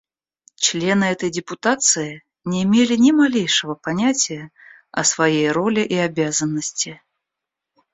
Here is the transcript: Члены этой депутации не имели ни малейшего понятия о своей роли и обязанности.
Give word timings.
Члены 0.55 1.03
этой 1.03 1.29
депутации 1.29 2.23
не 2.43 2.63
имели 2.63 2.95
ни 2.95 3.11
малейшего 3.11 3.75
понятия 3.75 4.49
о 4.91 5.03
своей 5.03 5.51
роли 5.51 5.81
и 5.81 5.93
обязанности. 5.93 7.03